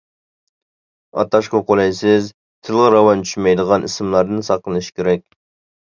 [1.23, 2.31] ئاتاشقا قولايسىز،
[2.69, 5.27] تىلغا راۋان چۈشمەيدىغان ئىسىملاردىن ساقلىنىش كېرەك.